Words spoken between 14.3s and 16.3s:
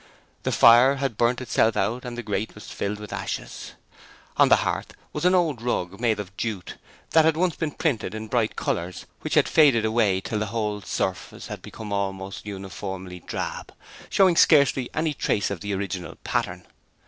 scarcely any trace of the original